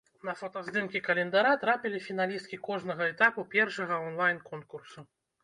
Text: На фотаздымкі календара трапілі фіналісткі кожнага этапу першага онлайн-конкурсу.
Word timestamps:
На 0.27 0.33
фотаздымкі 0.37 1.01
календара 1.07 1.51
трапілі 1.63 1.99
фіналісткі 2.07 2.59
кожнага 2.69 3.11
этапу 3.11 3.45
першага 3.53 4.01
онлайн-конкурсу. 4.09 4.99